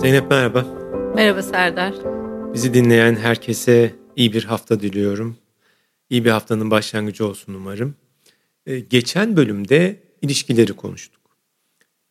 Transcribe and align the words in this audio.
Zeynep 0.00 0.30
merhaba. 0.30 0.66
Merhaba 1.14 1.42
Serdar. 1.42 1.94
Bizi 2.54 2.74
dinleyen 2.74 3.16
herkese 3.16 3.94
iyi 4.16 4.32
bir 4.32 4.44
hafta 4.44 4.80
diliyorum. 4.80 5.36
İyi 6.10 6.24
bir 6.24 6.30
haftanın 6.30 6.70
başlangıcı 6.70 7.26
olsun 7.26 7.54
umarım. 7.54 7.94
Ee, 8.66 8.78
geçen 8.78 9.36
bölümde 9.36 10.00
ilişkileri 10.22 10.72
konuştuk. 10.72 11.20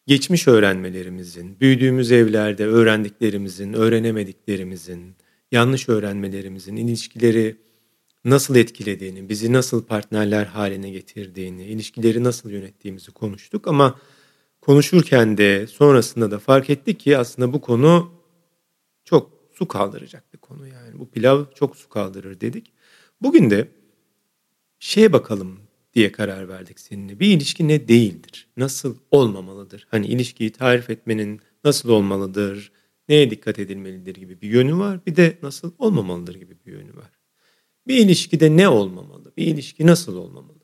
Geçmiş 0.08 0.48
öğrenmelerimizin, 0.48 1.60
büyüdüğümüz 1.60 2.12
evlerde 2.12 2.66
öğrendiklerimizin, 2.66 3.74
öğrenemediklerimizin, 3.74 5.16
yanlış 5.52 5.90
öğrenmelerimizin 5.90 6.76
ilişkileri 6.76 7.56
nasıl 8.26 8.56
etkilediğini, 8.56 9.30
bizi 9.30 9.54
nasıl 9.54 9.86
partnerler 9.86 10.46
haline 10.46 10.90
getirdiğini, 10.90 11.64
ilişkileri 11.64 12.24
nasıl 12.24 12.50
yönettiğimizi 12.50 13.12
konuştuk 13.12 13.68
ama 13.68 14.00
konuşurken 14.62 15.38
de 15.38 15.68
sonrasında 15.68 16.32
da 16.32 16.40
fark 16.40 16.70
ettik 16.70 17.00
ki 17.00 17.18
aslında 17.18 17.54
bu 17.54 17.62
konu 17.62 18.12
çok 19.06 19.32
su 19.54 19.68
kaldıracak 19.68 20.34
bir 20.34 20.38
konu 20.38 20.68
yani. 20.68 21.00
Bu 21.00 21.10
pilav 21.10 21.46
çok 21.56 21.76
su 21.76 21.90
kaldırır 21.90 22.42
dedik. 22.42 22.74
Bugün 23.22 23.50
de 23.50 23.68
şeye 24.80 25.14
bakalım 25.14 25.60
diye 25.94 26.12
karar 26.12 26.50
verdik 26.50 26.80
seninle. 26.80 27.20
Bir 27.20 27.28
ilişki 27.28 27.68
ne 27.68 27.88
değildir? 27.88 28.48
Nasıl 28.58 28.98
olmamalıdır? 29.12 29.88
Hani 29.92 30.08
ilişkiyi 30.08 30.52
tarif 30.52 30.90
etmenin 30.90 31.42
nasıl 31.64 31.90
olmalıdır? 31.90 32.72
Neye 33.10 33.32
dikkat 33.32 33.60
edilmelidir 33.60 34.16
gibi 34.16 34.42
bir 34.42 34.50
yönü 34.50 34.78
var. 34.78 35.06
Bir 35.06 35.16
de 35.16 35.38
nasıl 35.42 35.72
olmamalıdır 35.78 36.36
gibi 36.36 36.58
bir 36.66 36.72
yönü 36.72 36.96
var. 36.96 37.12
Bir 37.88 37.98
ilişkide 37.98 38.58
ne 38.58 38.70
olmamalı? 38.70 39.34
Bir 39.38 39.48
ilişki 39.48 39.88
nasıl 39.88 40.16
olmamalı? 40.16 40.60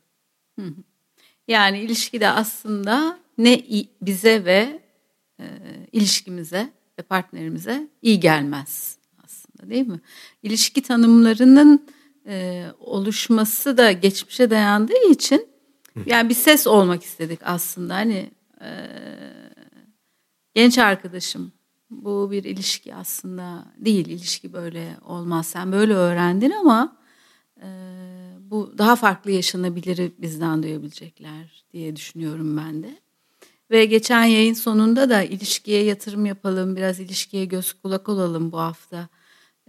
Yani 1.48 1.80
ilişkide 1.80 2.30
aslında 2.30 3.20
ne 3.38 3.64
bize 4.02 4.46
ve 4.46 4.82
e, 5.40 5.46
ilişkimize 5.91 6.70
ve 7.00 7.04
partnerimize 7.04 7.88
iyi 8.02 8.20
gelmez 8.20 8.98
aslında 9.24 9.70
değil 9.70 9.88
mi? 9.88 10.00
İlişki 10.44 10.82
tanımlarının 10.82 11.88
e, 12.27 12.66
oluşması 12.80 13.77
da 13.77 13.92
geçmişe 13.92 14.50
dayandığı 14.50 15.10
için 15.10 15.48
yani 16.05 16.30
bir 16.30 16.36
ses 16.36 16.68
olmak 16.68 17.04
istedik 17.04 17.40
aslında 17.44 17.96
hani 17.96 18.32
e, 18.62 18.70
genç 20.54 20.77
arkadaşım 20.77 21.52
bu 21.90 22.32
bir 22.32 22.44
ilişki 22.44 22.96
aslında 22.96 23.66
değil 23.77 24.05
ilişki 24.08 24.54
böyle 24.54 24.98
olmaz 25.05 25.48
sen 25.48 25.72
böyle 25.72 25.94
öğrendin 25.94 26.52
ama 26.52 26.98
e, 27.62 27.68
bu 28.40 28.74
daha 28.77 28.96
farklı 28.96 29.32
yaşanabilir 29.32 30.12
bizden 30.18 30.64
duyabilecekler 30.64 31.66
diye 31.74 31.96
düşünüyorum 31.96 32.58
ben 32.58 32.84
de. 32.84 33.05
Ve 33.71 33.85
geçen 33.85 34.24
yayın 34.24 34.54
sonunda 34.54 35.10
da 35.10 35.24
ilişkiye 35.24 35.84
yatırım 35.84 36.26
yapalım, 36.26 36.76
biraz 36.76 36.99
ilişkiye 36.99 37.46
göz 37.46 37.74
kulak 37.74 38.10
olalım 38.10 38.52
bu 38.52 38.60
hafta 38.60 39.08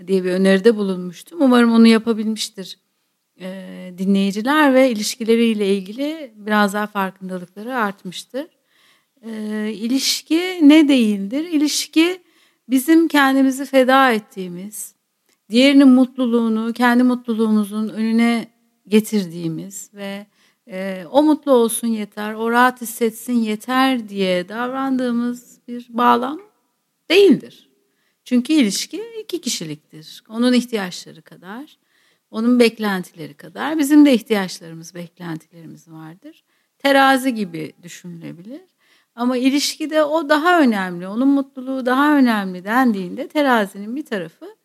diye 0.06 0.24
bir 0.24 0.30
öneride 0.30 0.76
bulunmuştum. 0.76 1.42
Umarım 1.42 1.72
onu 1.72 1.86
yapabilmiştir 1.86 2.78
e, 3.40 3.92
dinleyiciler 3.98 4.74
ve 4.74 4.90
ilişkileriyle 4.90 5.76
ilgili 5.76 6.32
biraz 6.36 6.74
daha 6.74 6.86
farkındalıkları 6.86 7.76
artmıştır. 7.76 8.46
E, 9.22 9.70
ilişki 9.72 10.60
ne 10.62 10.88
değildir? 10.88 11.44
İlişki 11.44 12.22
bizim 12.68 13.08
kendimizi 13.08 13.66
feda 13.66 14.12
ettiğimiz, 14.12 14.94
diğerinin 15.50 15.88
mutluluğunu 15.88 16.72
kendi 16.72 17.02
mutluluğumuzun 17.02 17.88
önüne 17.88 18.48
getirdiğimiz 18.88 19.90
ve 19.94 20.26
e, 20.70 20.95
o 21.16 21.22
mutlu 21.22 21.52
olsun 21.52 21.88
yeter, 21.88 22.34
o 22.34 22.50
rahat 22.50 22.80
hissetsin 22.80 23.32
yeter 23.32 24.08
diye 24.08 24.48
davrandığımız 24.48 25.60
bir 25.68 25.86
bağlam 25.88 26.40
değildir. 27.10 27.68
Çünkü 28.24 28.52
ilişki 28.52 29.02
iki 29.22 29.40
kişiliktir. 29.40 30.24
Onun 30.28 30.52
ihtiyaçları 30.52 31.22
kadar, 31.22 31.78
onun 32.30 32.58
beklentileri 32.58 33.34
kadar 33.34 33.78
bizim 33.78 34.06
de 34.06 34.14
ihtiyaçlarımız, 34.14 34.94
beklentilerimiz 34.94 35.88
vardır. 35.88 36.44
Terazi 36.78 37.34
gibi 37.34 37.72
düşünülebilir. 37.82 38.62
Ama 39.14 39.36
ilişkide 39.36 40.04
o 40.04 40.28
daha 40.28 40.60
önemli, 40.60 41.08
onun 41.08 41.28
mutluluğu 41.28 41.86
daha 41.86 42.16
önemli 42.16 42.64
dendiğinde 42.64 43.28
terazinin 43.28 43.96
bir 43.96 44.06
tarafı 44.06 44.56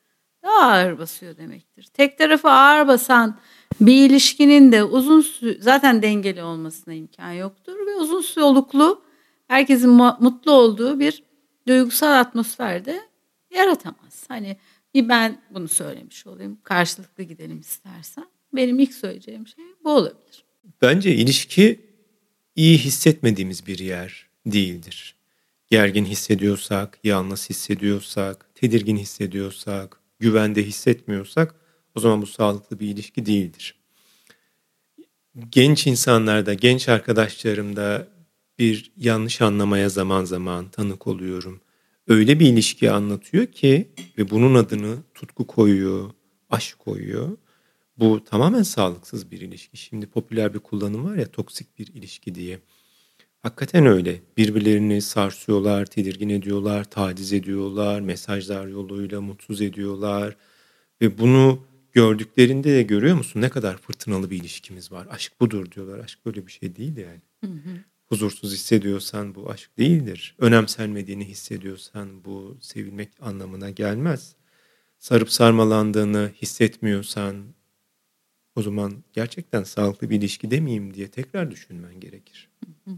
daha 0.44 0.72
ağır 0.72 0.98
basıyor 0.98 1.38
demektir. 1.38 1.84
Tek 1.84 2.18
tarafı 2.18 2.50
ağır 2.50 2.88
basan 2.88 3.40
bir 3.82 4.10
ilişkinin 4.10 4.72
de 4.72 4.84
uzun 4.84 5.26
zaten 5.60 6.02
dengeli 6.02 6.44
olmasına 6.44 6.94
imkan 6.94 7.32
yoktur 7.32 7.88
ve 7.88 7.96
uzun 7.96 8.22
soluklu 8.22 9.02
herkesin 9.48 9.90
mutlu 9.90 10.52
olduğu 10.52 11.00
bir 11.00 11.24
duygusal 11.68 12.20
atmosferde 12.20 13.02
yaratamaz. 13.56 14.26
Hani 14.28 14.58
bir 14.94 15.10
ben 15.10 15.42
bunu 15.50 15.68
söylemiş 15.68 16.28
olayım. 16.28 16.58
Karşılıklı 16.64 17.24
gidelim 17.24 17.60
istersen. 17.60 18.26
Benim 18.54 18.80
ilk 18.80 18.94
söyleyeceğim 18.94 19.48
şey 19.48 19.66
bu 19.84 19.92
olabilir. 19.92 20.44
Bence 20.82 21.16
ilişki 21.16 21.80
iyi 22.56 22.78
hissetmediğimiz 22.78 23.68
bir 23.68 23.80
yer 23.80 24.28
değildir. 24.46 25.16
Gergin 25.68 26.06
hissediyorsak, 26.06 27.00
yalnız 27.04 27.50
hissediyorsak, 27.50 28.56
tedirgin 28.56 28.98
hissediyorsak, 28.98 30.01
güvende 30.22 30.64
hissetmiyorsak 30.64 31.56
o 31.96 32.00
zaman 32.00 32.22
bu 32.22 32.28
sağlıklı 32.28 32.80
bir 32.80 32.88
ilişki 32.88 33.26
değildir. 33.26 33.76
Genç 35.50 35.88
insanlarda, 35.88 36.54
genç 36.54 36.90
arkadaşlarımda 36.90 38.08
bir 38.60 38.92
yanlış 38.98 39.42
anlamaya 39.42 39.90
zaman 39.90 40.26
zaman 40.26 40.70
tanık 40.70 41.08
oluyorum. 41.08 41.62
Öyle 42.08 42.40
bir 42.40 42.46
ilişki 42.46 42.92
anlatıyor 42.92 43.48
ki 43.48 43.92
ve 44.18 44.30
bunun 44.30 44.56
adını 44.56 44.98
tutku 45.14 45.48
koyuyor, 45.48 46.12
aşk 46.50 46.80
koyuyor. 46.80 47.38
Bu 47.98 48.24
tamamen 48.24 48.64
sağlıksız 48.64 49.32
bir 49.32 49.42
ilişki. 49.42 49.78
Şimdi 49.78 50.08
popüler 50.08 50.54
bir 50.54 50.60
kullanım 50.60 51.06
var 51.06 51.16
ya 51.16 51.32
toksik 51.32 51.80
bir 51.80 51.88
ilişki 51.88 52.36
diye. 52.36 52.60
Hakikaten 53.42 53.86
öyle. 53.86 54.22
Birbirlerini 54.38 55.02
sarsıyorlar, 55.02 55.86
tedirgin 55.86 56.30
ediyorlar, 56.30 56.84
taciz 56.84 57.34
ediyorlar, 57.34 58.02
mesajlar 58.02 58.68
yoluyla 58.68 59.22
mutsuz 59.22 59.62
ediyorlar. 59.62 60.38
Ve 61.02 61.18
bunu 61.18 61.64
gördüklerinde 61.92 62.74
de 62.74 62.84
görüyor 62.84 63.16
musun 63.16 63.42
ne 63.42 63.50
kadar 63.50 63.78
fırtınalı 63.78 64.30
bir 64.30 64.40
ilişkimiz 64.40 64.92
var. 64.92 65.08
Aşk 65.12 65.42
budur 65.42 65.72
diyorlar. 65.72 66.00
Aşk 66.00 66.26
böyle 66.26 66.48
bir 66.48 66.52
şey 66.52 66.76
değil 66.76 66.98
yani. 66.98 67.22
Hı 67.46 67.52
hı. 67.52 67.78
Huzursuz 68.10 68.54
hissediyorsan 68.54 69.36
bu 69.36 69.50
aşk 69.50 69.78
değildir. 69.78 70.36
Önemsenmediğini 70.40 71.26
hissediyorsan 71.26 72.26
bu 72.26 72.58
sevilmek 72.62 73.10
anlamına 73.22 73.70
gelmez. 73.70 74.36
Sarıp 75.00 75.32
sarmalandığını 75.32 76.32
hissetmiyorsan 76.42 77.46
o 78.56 78.62
zaman 78.62 79.04
gerçekten 79.14 79.64
sağlıklı 79.64 80.10
bir 80.10 80.18
ilişki 80.18 80.52
demeyeyim 80.52 80.94
diye 80.94 81.08
tekrar 81.08 81.52
düşünmen 81.52 82.00
gerekir. 82.00 82.50
Hı 82.66 82.92
hı. 82.92 82.98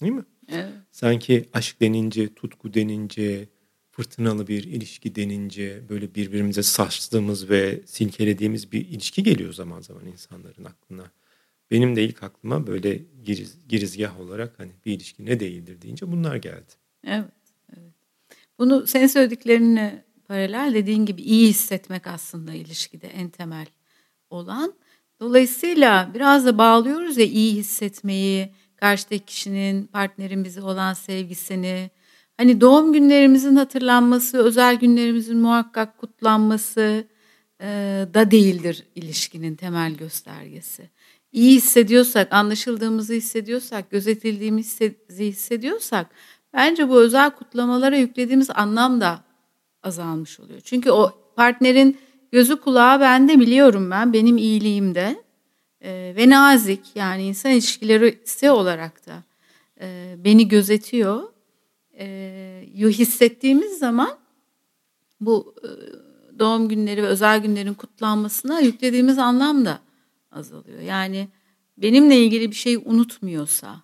Değil 0.00 0.12
mi? 0.12 0.24
Evet. 0.48 0.72
Sanki 0.90 1.48
aşk 1.52 1.80
denince, 1.80 2.34
tutku 2.34 2.74
denince, 2.74 3.48
fırtınalı 3.90 4.46
bir 4.46 4.64
ilişki 4.64 5.14
denince 5.14 5.82
böyle 5.88 6.14
birbirimize 6.14 6.62
saçtığımız 6.62 7.50
ve 7.50 7.80
silkelediğimiz 7.86 8.72
bir 8.72 8.88
ilişki 8.88 9.22
geliyor 9.22 9.52
zaman 9.52 9.80
zaman 9.80 10.06
insanların 10.06 10.64
aklına. 10.64 11.10
Benim 11.70 11.96
de 11.96 12.04
ilk 12.04 12.22
aklıma 12.22 12.66
böyle 12.66 13.02
giriz, 13.24 13.68
girizgah 13.68 14.20
olarak 14.20 14.58
hani 14.58 14.72
bir 14.86 14.92
ilişki 14.92 15.26
ne 15.26 15.40
değildir 15.40 15.82
deyince 15.82 16.12
bunlar 16.12 16.36
geldi. 16.36 16.72
Evet, 17.06 17.24
evet. 17.72 17.92
Bunu 18.58 18.86
senin 18.86 19.06
söylediklerine 19.06 20.04
paralel 20.28 20.74
dediğin 20.74 21.06
gibi 21.06 21.22
iyi 21.22 21.48
hissetmek 21.48 22.06
aslında 22.06 22.54
ilişkide 22.54 23.06
en 23.06 23.30
temel 23.30 23.66
olan. 24.30 24.74
Dolayısıyla 25.20 26.10
biraz 26.14 26.46
da 26.46 26.58
bağlıyoruz 26.58 27.18
ya 27.18 27.24
iyi 27.24 27.54
hissetmeyi, 27.54 28.52
karşıdaki 28.84 29.24
kişinin, 29.24 29.86
partnerin 29.86 30.44
bize 30.44 30.62
olan 30.62 30.92
sevgisini, 30.92 31.90
hani 32.36 32.60
doğum 32.60 32.92
günlerimizin 32.92 33.56
hatırlanması, 33.56 34.38
özel 34.38 34.76
günlerimizin 34.76 35.36
muhakkak 35.36 35.98
kutlanması 35.98 37.04
e, 37.60 37.66
da 38.14 38.30
değildir 38.30 38.86
ilişkinin 38.94 39.54
temel 39.54 39.94
göstergesi. 39.94 40.90
İyi 41.32 41.56
hissediyorsak, 41.56 42.32
anlaşıldığımızı 42.32 43.12
hissediyorsak, 43.12 43.90
gözetildiğimizi 43.90 44.96
hissediyorsak 45.18 46.06
bence 46.52 46.88
bu 46.88 47.00
özel 47.00 47.30
kutlamalara 47.30 47.96
yüklediğimiz 47.96 48.50
anlam 48.50 49.00
da 49.00 49.24
azalmış 49.82 50.40
oluyor. 50.40 50.60
Çünkü 50.64 50.90
o 50.90 51.12
partnerin 51.36 51.98
gözü 52.32 52.60
kulağı 52.60 53.00
bende 53.00 53.40
biliyorum 53.40 53.90
ben, 53.90 54.12
benim 54.12 54.36
iyiliğimde 54.36 55.23
e, 55.84 56.14
ve 56.16 56.30
nazik 56.30 56.80
yani 56.94 57.22
insan 57.22 57.52
ilişkileri 57.52 58.50
olarak 58.50 59.06
da 59.06 59.22
e, 59.80 60.14
beni 60.18 60.48
gözetiyor. 60.48 61.22
E, 61.98 62.66
hissettiğimiz 62.74 63.78
zaman 63.78 64.18
bu 65.20 65.54
e, 65.62 65.68
doğum 66.38 66.68
günleri 66.68 67.02
ve 67.02 67.06
özel 67.06 67.38
günlerin 67.38 67.74
kutlanmasına 67.74 68.60
yüklediğimiz 68.60 69.18
anlam 69.18 69.64
da 69.64 69.80
azalıyor. 70.30 70.80
Yani 70.80 71.28
benimle 71.78 72.18
ilgili 72.18 72.50
bir 72.50 72.56
şey 72.56 72.76
unutmuyorsa, 72.76 73.82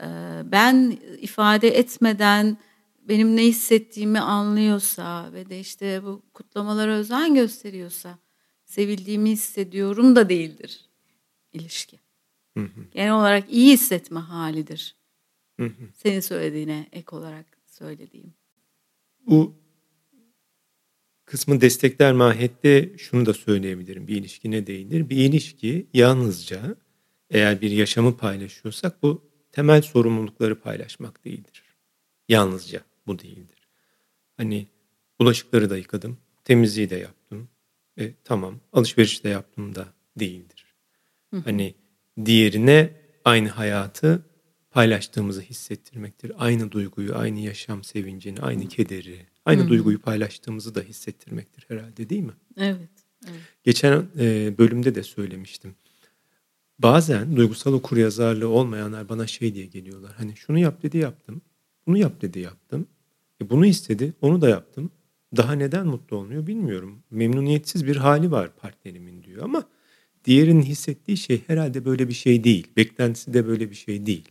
e, 0.00 0.06
ben 0.44 0.98
ifade 1.20 1.68
etmeden 1.68 2.56
benim 3.08 3.36
ne 3.36 3.44
hissettiğimi 3.44 4.20
anlıyorsa 4.20 5.32
ve 5.32 5.50
de 5.50 5.60
işte 5.60 6.04
bu 6.04 6.22
kutlamalara 6.34 6.92
özen 6.92 7.34
gösteriyorsa 7.34 8.18
sevildiğimi 8.64 9.30
hissediyorum 9.30 10.16
da 10.16 10.28
değildir 10.28 10.89
ilişki. 11.52 12.00
Hı 12.56 12.60
hı. 12.60 12.80
Genel 12.92 13.12
olarak 13.12 13.52
iyi 13.52 13.72
hissetme 13.72 14.20
halidir. 14.20 14.96
Hı 15.60 15.66
hı. 15.66 15.88
Senin 15.94 16.20
söylediğine 16.20 16.88
ek 16.92 17.16
olarak 17.16 17.46
söylediğim. 17.66 18.34
Bu 19.26 19.54
kısmı 21.24 21.60
destekler 21.60 22.12
mahiyette 22.12 22.98
şunu 22.98 23.26
da 23.26 23.34
söyleyebilirim. 23.34 24.08
Bir 24.08 24.16
ilişki 24.16 24.50
ne 24.50 24.66
değildir? 24.66 25.10
Bir 25.10 25.16
ilişki 25.16 25.86
yalnızca 25.94 26.76
eğer 27.30 27.60
bir 27.60 27.70
yaşamı 27.70 28.16
paylaşıyorsak 28.16 29.02
bu 29.02 29.30
temel 29.52 29.82
sorumlulukları 29.82 30.60
paylaşmak 30.60 31.24
değildir. 31.24 31.64
Yalnızca 32.28 32.80
bu 33.06 33.18
değildir. 33.18 33.68
Hani 34.36 34.66
bulaşıkları 35.20 35.70
da 35.70 35.76
yıkadım, 35.76 36.18
temizliği 36.44 36.90
de 36.90 36.96
yaptım. 36.96 37.48
E, 37.98 38.14
tamam, 38.24 38.60
alışveriş 38.72 39.24
de 39.24 39.28
yaptım 39.28 39.74
da 39.74 39.88
değildir. 40.16 40.69
Hani 41.44 41.74
diğerine 42.24 42.90
aynı 43.24 43.48
hayatı 43.48 44.22
paylaştığımızı 44.70 45.40
hissettirmektir. 45.40 46.32
Aynı 46.38 46.70
duyguyu, 46.70 47.16
aynı 47.16 47.40
yaşam 47.40 47.84
sevincini, 47.84 48.40
aynı 48.40 48.68
kederi, 48.68 49.26
aynı 49.44 49.60
Hı-hı. 49.60 49.68
duyguyu 49.68 50.00
paylaştığımızı 50.00 50.74
da 50.74 50.80
hissettirmektir 50.80 51.64
herhalde 51.68 52.10
değil 52.10 52.22
mi? 52.22 52.32
Evet. 52.56 52.76
evet. 53.28 53.40
Geçen 53.64 54.06
e, 54.18 54.58
bölümde 54.58 54.94
de 54.94 55.02
söylemiştim. 55.02 55.74
Bazen 56.78 57.36
duygusal 57.36 57.72
okur 57.72 57.96
yazarlığı 57.96 58.48
olmayanlar 58.48 59.08
bana 59.08 59.26
şey 59.26 59.54
diye 59.54 59.66
geliyorlar. 59.66 60.12
Hani 60.16 60.36
şunu 60.36 60.58
yap 60.58 60.82
dedi 60.82 60.98
yaptım. 60.98 61.42
Bunu 61.86 61.98
yap 61.98 62.22
dedi 62.22 62.38
yaptım. 62.40 62.86
E 63.42 63.50
bunu 63.50 63.66
istedi 63.66 64.14
onu 64.20 64.40
da 64.40 64.48
yaptım. 64.48 64.90
Daha 65.36 65.52
neden 65.52 65.86
mutlu 65.86 66.16
olmuyor 66.16 66.46
bilmiyorum. 66.46 67.02
Memnuniyetsiz 67.10 67.86
bir 67.86 67.96
hali 67.96 68.30
var 68.30 68.56
partnerimin 68.56 69.22
diyor 69.22 69.44
ama 69.44 69.64
diğerinin 70.30 70.62
hissettiği 70.62 71.16
şey 71.16 71.42
herhalde 71.46 71.84
böyle 71.84 72.08
bir 72.08 72.14
şey 72.14 72.44
değil. 72.44 72.66
Beklentisi 72.76 73.34
de 73.34 73.46
böyle 73.46 73.70
bir 73.70 73.74
şey 73.74 74.06
değil. 74.06 74.28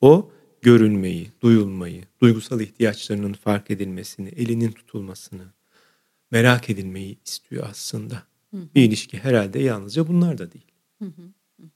O 0.00 0.30
görülmeyi, 0.62 1.30
duyulmayı, 1.42 2.02
duygusal 2.20 2.60
ihtiyaçlarının 2.60 3.32
fark 3.32 3.70
edilmesini, 3.70 4.28
elinin 4.28 4.72
tutulmasını, 4.72 5.44
merak 6.30 6.70
edilmeyi 6.70 7.18
istiyor 7.24 7.66
aslında. 7.70 8.22
Hı 8.50 8.56
hı. 8.56 8.68
Bir 8.74 8.82
ilişki 8.82 9.18
herhalde 9.18 9.58
yalnızca 9.58 10.08
bunlar 10.08 10.38
da 10.38 10.52
değil. 10.52 10.72
Hı 10.98 11.04
hı. 11.04 11.22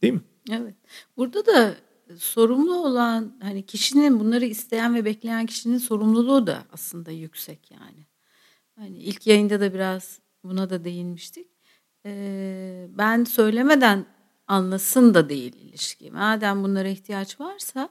Değil 0.03 0.15
mi? 0.15 0.23
Evet. 0.51 0.75
Burada 1.17 1.47
da 1.47 1.77
sorumlu 2.17 2.75
olan 2.75 3.37
hani 3.43 3.67
kişinin 3.67 4.21
bunları 4.21 4.45
isteyen 4.45 4.95
ve 4.95 5.05
bekleyen 5.05 5.47
kişinin 5.47 5.79
sorumluluğu 5.79 6.47
da 6.47 6.65
aslında 6.73 7.11
yüksek 7.11 7.71
yani. 7.71 8.07
Hani 8.77 8.99
ilk 8.99 9.27
yayında 9.27 9.61
da 9.61 9.75
biraz 9.75 10.21
buna 10.45 10.71
da 10.71 10.85
değinmiştik. 10.85 11.58
Ben 12.99 13.25
söylemeden 13.25 14.07
anlasın 14.47 15.15
da 15.15 15.29
değil 15.29 15.57
ilişki. 15.57 16.11
Madem 16.11 16.65
bunlara 16.65 16.89
ihtiyaç 16.89 17.41
varsa 17.41 17.89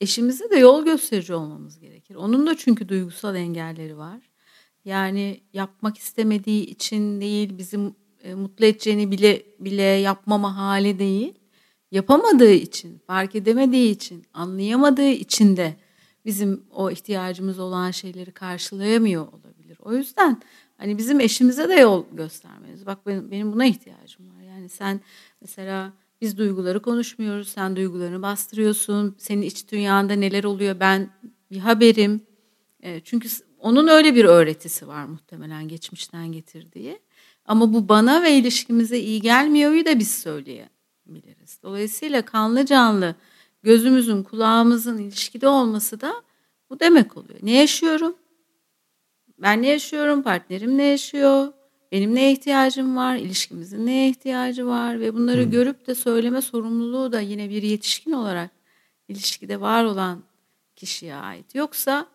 eşimize 0.00 0.50
de 0.50 0.56
yol 0.56 0.84
gösterici 0.84 1.34
olmamız 1.34 1.78
gerekir. 1.78 2.14
Onun 2.14 2.46
da 2.46 2.56
çünkü 2.56 2.88
duygusal 2.88 3.36
engelleri 3.36 3.96
var. 3.98 4.20
Yani 4.84 5.40
yapmak 5.52 5.98
istemediği 5.98 6.66
için 6.66 7.20
değil, 7.20 7.58
bizi 7.58 7.78
e, 8.22 8.34
mutlu 8.34 8.64
edeceğini 8.64 9.10
bile 9.10 9.42
bile 9.58 9.82
yapmama 9.82 10.56
hali 10.56 10.98
değil. 10.98 11.34
Yapamadığı 11.90 12.52
için, 12.52 12.98
fark 13.06 13.34
edemediği 13.34 13.90
için, 13.90 14.24
anlayamadığı 14.34 15.08
için 15.08 15.56
de 15.56 15.76
bizim 16.24 16.64
o 16.70 16.90
ihtiyacımız 16.90 17.58
olan 17.58 17.90
şeyleri 17.90 18.32
karşılayamıyor 18.32 19.28
olabilir. 19.28 19.78
O 19.80 19.94
yüzden 19.94 20.42
hani 20.82 20.98
bizim 20.98 21.20
eşimize 21.20 21.68
de 21.68 21.74
yol 21.74 22.04
göstermeliyiz. 22.12 22.86
Bak 22.86 23.06
benim, 23.06 23.30
benim 23.30 23.52
buna 23.52 23.64
ihtiyacım 23.64 24.30
var. 24.30 24.42
Yani 24.42 24.68
sen 24.68 25.00
mesela 25.40 25.92
biz 26.20 26.38
duyguları 26.38 26.82
konuşmuyoruz. 26.82 27.48
Sen 27.48 27.76
duygularını 27.76 28.22
bastırıyorsun. 28.22 29.14
Senin 29.18 29.42
iç 29.42 29.72
dünyanda 29.72 30.12
neler 30.12 30.44
oluyor 30.44 30.80
ben 30.80 31.10
bir 31.50 31.58
haberim. 31.58 32.20
E, 32.82 33.00
çünkü 33.00 33.28
onun 33.58 33.88
öyle 33.88 34.14
bir 34.14 34.24
öğretisi 34.24 34.88
var 34.88 35.04
muhtemelen 35.04 35.68
geçmişten 35.68 36.32
getirdiği. 36.32 36.98
Ama 37.44 37.72
bu 37.72 37.88
bana 37.88 38.22
ve 38.22 38.32
ilişkimize 38.32 38.98
iyi 38.98 39.20
gelmiyoryu 39.20 39.86
da 39.86 39.98
biz 39.98 40.10
söyleyebiliriz. 40.10 41.58
Dolayısıyla 41.62 42.22
kanlı 42.22 42.66
canlı 42.66 43.14
gözümüzün 43.62 44.22
kulağımızın 44.22 44.98
ilişkide 44.98 45.48
olması 45.48 46.00
da 46.00 46.14
bu 46.70 46.80
demek 46.80 47.16
oluyor. 47.16 47.38
Ne 47.42 47.52
yaşıyorum? 47.52 48.14
Ben 49.42 49.62
ne 49.62 49.68
yaşıyorum? 49.68 50.22
Partnerim 50.22 50.78
ne 50.78 50.84
yaşıyor? 50.84 51.52
Benim 51.92 52.14
neye 52.14 52.32
ihtiyacım 52.32 52.96
var? 52.96 53.16
İlişkimizin 53.16 53.86
neye 53.86 54.08
ihtiyacı 54.08 54.66
var? 54.66 55.00
Ve 55.00 55.14
bunları 55.14 55.44
hmm. 55.44 55.50
görüp 55.50 55.86
de 55.86 55.94
söyleme 55.94 56.42
sorumluluğu 56.42 57.12
da 57.12 57.20
yine 57.20 57.50
bir 57.50 57.62
yetişkin 57.62 58.12
olarak 58.12 58.50
ilişkide 59.08 59.60
var 59.60 59.84
olan 59.84 60.22
kişiye 60.76 61.14
ait. 61.14 61.54
Yoksa 61.54 62.06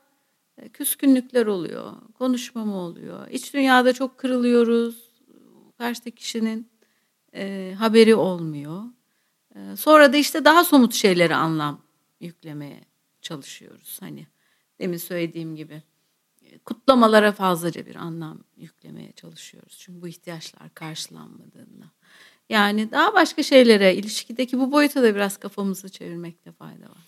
e, 0.58 0.70
küskünlükler 0.70 1.46
oluyor, 1.46 1.94
konuşma 2.18 2.66
mı 2.66 2.76
oluyor? 2.76 3.28
İç 3.32 3.54
dünyada 3.54 3.94
çok 3.94 4.18
kırılıyoruz. 4.18 5.08
Karşıdaki 5.78 6.16
kişinin 6.16 6.68
e, 7.36 7.74
haberi 7.78 8.16
olmuyor. 8.16 8.84
E, 9.56 9.76
sonra 9.76 10.14
da 10.14 10.18
işte 10.18 10.46
daha 10.46 10.64
somut 10.64 10.94
şeylere 10.94 11.36
anlam 11.36 11.82
yüklemeye 12.20 12.82
çalışıyoruz. 13.22 13.98
Hani 14.02 14.28
demin 14.80 14.98
söylediğim 14.98 15.56
gibi 15.56 15.84
kutlamalara 16.66 17.32
fazlaca 17.32 17.86
bir 17.86 17.96
anlam 17.96 18.44
yüklemeye 18.58 19.12
çalışıyoruz. 19.12 19.78
Çünkü 19.80 20.02
bu 20.02 20.08
ihtiyaçlar 20.08 20.74
karşılanmadığında. 20.74 21.86
Yani 22.50 22.92
daha 22.92 23.14
başka 23.14 23.44
şeylere, 23.44 23.96
ilişkideki 23.96 24.60
bu 24.60 24.72
boyuta 24.72 25.04
da 25.04 25.16
biraz 25.16 25.38
kafamızı 25.38 25.90
çevirmekte 25.90 26.52
fayda 26.52 26.84
var. 26.84 27.06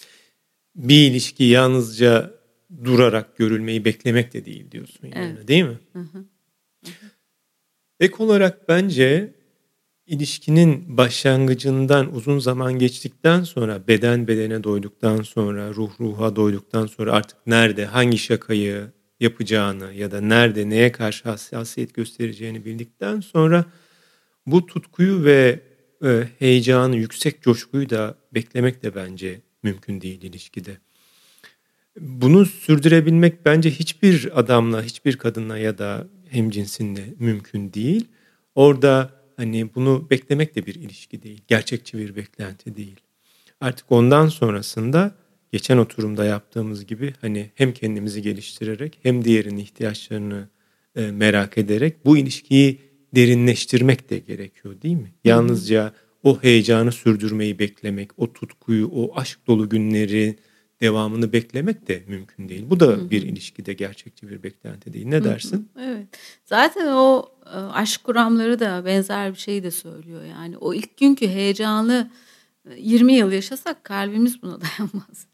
Bir 0.75 1.11
ilişki 1.11 1.43
yalnızca 1.43 2.39
durarak 2.83 3.37
görülmeyi 3.37 3.85
beklemek 3.85 4.33
de 4.33 4.45
değil 4.45 4.71
diyorsun 4.71 5.07
yani 5.07 5.33
evet. 5.35 5.47
değil 5.47 5.63
mi? 5.63 5.79
Hı 5.93 5.99
hı. 5.99 6.25
Ek 7.99 8.23
olarak 8.23 8.69
bence 8.69 9.33
ilişkinin 10.05 10.97
başlangıcından 10.97 12.15
uzun 12.15 12.39
zaman 12.39 12.73
geçtikten 12.73 13.44
sonra 13.44 13.87
beden 13.87 14.27
bedene 14.27 14.63
doyduktan 14.63 15.21
sonra 15.21 15.73
ruh 15.73 15.91
ruha 15.99 16.35
doyduktan 16.35 16.87
sonra 16.87 17.11
artık 17.11 17.47
nerede 17.47 17.85
hangi 17.85 18.18
şakayı 18.18 18.91
yapacağını 19.19 19.94
ya 19.94 20.11
da 20.11 20.21
nerede 20.21 20.69
neye 20.69 20.92
karşı 20.92 21.30
hassasiyet 21.30 21.94
göstereceğini 21.94 22.66
bildikten 22.66 23.19
sonra 23.19 23.66
bu 24.45 24.66
tutkuyu 24.66 25.23
ve 25.23 25.59
e, 26.04 26.28
heyecanı, 26.40 26.95
yüksek 26.95 27.42
coşkuyu 27.42 27.90
da 27.90 28.16
beklemek 28.33 28.83
de 28.83 28.95
bence 28.95 29.42
mümkün 29.64 30.02
değil 30.02 30.21
ilişkide. 30.21 30.78
Bunu 31.99 32.45
sürdürebilmek 32.45 33.45
bence 33.45 33.71
hiçbir 33.71 34.40
adamla, 34.40 34.83
hiçbir 34.83 35.18
kadınla 35.18 35.57
ya 35.57 35.78
da 35.78 36.07
hemcinsinle 36.30 37.06
mümkün 37.19 37.73
değil. 37.73 38.07
Orada 38.56 39.11
hani 39.38 39.76
bunu 39.76 40.09
beklemek 40.09 40.56
de 40.56 40.66
bir 40.66 40.76
ilişki 40.76 41.23
değil, 41.23 41.42
gerçekçi 41.47 41.97
bir 41.97 42.16
beklenti 42.16 42.76
değil. 42.76 42.99
Artık 43.61 43.92
ondan 43.92 44.28
sonrasında 44.28 45.16
geçen 45.51 45.77
oturumda 45.77 46.25
yaptığımız 46.25 46.85
gibi 46.85 47.13
hani 47.21 47.51
hem 47.56 47.73
kendimizi 47.73 48.21
geliştirerek 48.21 48.99
hem 49.03 49.25
diğerinin 49.25 49.57
ihtiyaçlarını 49.57 50.47
e, 50.95 51.11
merak 51.11 51.57
ederek 51.57 52.06
bu 52.06 52.18
ilişkiyi 52.18 52.79
derinleştirmek 53.15 54.09
de 54.09 54.19
gerekiyor 54.19 54.81
değil 54.81 54.95
mi? 54.95 55.11
Yalnızca 55.23 55.94
o 56.23 56.44
heyecanı 56.44 56.91
sürdürmeyi 56.91 57.59
beklemek, 57.59 58.19
o 58.19 58.33
tutkuyu, 58.33 58.87
o 58.94 59.19
aşk 59.19 59.39
dolu 59.47 59.69
günleri 59.69 60.35
devamını 60.81 61.33
beklemek 61.33 61.87
de 61.87 62.03
mümkün 62.07 62.49
değil. 62.49 62.65
Bu 62.69 62.79
da 62.79 62.85
Hı-hı. 62.85 63.09
bir 63.09 63.21
ilişkide 63.21 63.73
gerçekçi 63.73 64.29
bir 64.29 64.44
beklenti 64.44 64.94
değil. 64.94 65.07
Ne 65.07 65.23
dersin? 65.23 65.69
Hı-hı. 65.73 65.85
Evet. 65.85 66.07
Zaten 66.45 66.87
o 66.87 67.31
e, 67.45 67.57
aşk 67.57 68.03
kuramları 68.03 68.59
da 68.59 68.85
benzer 68.85 69.31
bir 69.31 69.39
şey 69.39 69.63
de 69.63 69.71
söylüyor. 69.71 70.23
Yani 70.23 70.57
o 70.57 70.73
ilk 70.73 70.97
günkü 70.97 71.27
heyecanı 71.27 72.11
20 72.77 73.13
e, 73.13 73.15
yıl 73.15 73.31
yaşasak 73.31 73.83
kalbimiz 73.83 74.41
buna 74.41 74.59
dayanmaz. 74.61 75.29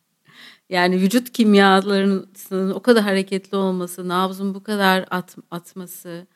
Yani 0.69 1.01
vücut 1.01 1.31
kimyalarının 1.31 2.72
o 2.72 2.79
kadar 2.79 3.03
hareketli 3.03 3.57
olması, 3.57 4.07
nabzın 4.07 4.53
bu 4.53 4.63
kadar 4.63 5.05
at, 5.12 5.36
atması, 5.51 6.27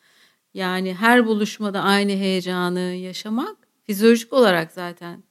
yani 0.54 0.94
her 0.94 1.26
buluşmada 1.26 1.82
aynı 1.82 2.12
heyecanı 2.12 2.80
yaşamak 2.80 3.58
fizyolojik 3.86 4.34
olarak 4.34 4.72
zaten 4.72 5.24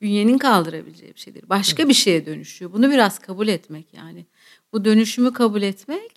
bünyenin 0.00 0.38
kaldırabileceği 0.38 1.14
bir 1.14 1.20
şeydir. 1.20 1.48
Başka 1.48 1.88
bir 1.88 1.94
şeye 1.94 2.26
dönüşüyor. 2.26 2.72
Bunu 2.72 2.90
biraz 2.90 3.18
kabul 3.18 3.48
etmek 3.48 3.94
yani. 3.94 4.26
Bu 4.72 4.84
dönüşümü 4.84 5.32
kabul 5.32 5.62
etmek 5.62 6.10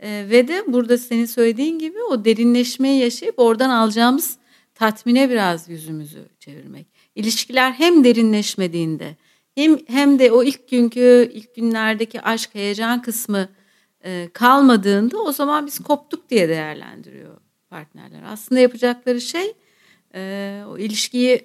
e, 0.00 0.26
ve 0.30 0.48
de 0.48 0.64
burada 0.66 0.98
senin 0.98 1.24
söylediğin 1.24 1.78
gibi 1.78 2.02
o 2.02 2.24
derinleşmeyi 2.24 3.00
yaşayıp 3.00 3.38
oradan 3.38 3.70
alacağımız 3.70 4.38
tatmine 4.74 5.30
biraz 5.30 5.68
yüzümüzü 5.68 6.28
çevirmek. 6.38 6.86
İlişkiler 7.14 7.72
hem 7.72 8.04
derinleşmediğinde 8.04 9.16
hem, 9.60 9.78
hem 9.86 10.18
de 10.18 10.32
o 10.32 10.42
ilk 10.44 10.68
günkü 10.68 11.30
ilk 11.34 11.54
günlerdeki 11.54 12.20
aşk 12.20 12.54
heyecan 12.54 13.02
kısmı 13.02 13.48
e, 14.04 14.28
kalmadığında 14.32 15.18
o 15.18 15.32
zaman 15.32 15.66
biz 15.66 15.78
koptuk 15.78 16.30
diye 16.30 16.48
değerlendiriyor 16.48 17.36
partnerler. 17.70 18.22
Aslında 18.26 18.60
yapacakları 18.60 19.20
şey 19.20 19.54
e, 20.14 20.62
o 20.68 20.78
ilişkiyi 20.78 21.44